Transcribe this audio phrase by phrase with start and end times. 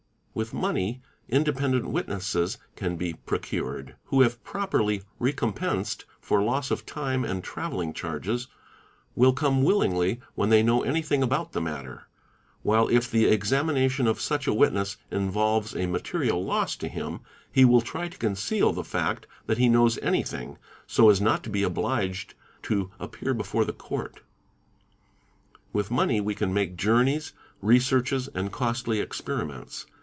[0.33, 7.25] With money, independent witnesses can be procured, who if properly recompensed for loss of time
[7.25, 8.47] and travelling charges
[9.13, 12.07] will come willingly when they know anything about the matter,
[12.63, 17.19] while if the examination of such a witness involves a material loss to him,
[17.51, 20.57] he will try to conceal the fact that he knows anything,
[20.87, 24.21] so as not to be obliged to appear before the court.
[25.73, 29.87] With money, we can make journeys, researches, and costly experiments.